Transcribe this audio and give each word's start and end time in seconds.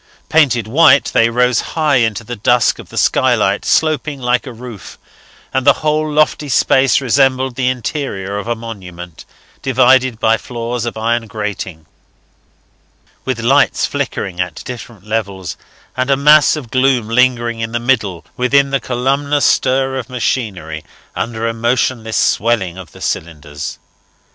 Painted 0.29 0.65
white, 0.67 1.11
they 1.13 1.29
rose 1.29 1.61
high 1.61 1.97
into 1.97 2.23
the 2.23 2.35
dusk 2.35 2.79
of 2.79 2.89
the 2.89 2.97
skylight, 2.97 3.63
sloping 3.63 4.19
like 4.19 4.47
a 4.47 4.51
roof; 4.51 4.97
and 5.53 5.63
the 5.63 5.73
whole 5.85 6.11
lofty 6.11 6.49
space 6.49 6.99
resembled 6.99 7.53
the 7.53 7.67
interior 7.67 8.39
of 8.39 8.47
a 8.47 8.55
monument, 8.55 9.25
divided 9.61 10.19
by 10.19 10.37
floors 10.37 10.85
of 10.85 10.97
iron 10.97 11.27
grating, 11.27 11.85
with 13.25 13.41
lights 13.41 13.85
flickering 13.85 14.41
at 14.41 14.63
different 14.65 15.05
levels, 15.05 15.55
and 15.95 16.09
a 16.09 16.17
mass 16.17 16.55
of 16.55 16.71
gloom 16.71 17.07
lingering 17.07 17.59
in 17.59 17.71
the 17.71 17.79
middle, 17.79 18.25
within 18.35 18.71
the 18.71 18.79
columnar 18.79 19.39
stir 19.39 19.97
of 19.99 20.09
machinery 20.09 20.83
under 21.15 21.45
the 21.45 21.53
motionless 21.53 22.17
swelling 22.17 22.75
of 22.75 22.91
the 22.91 23.01
cylinders. 23.01 23.77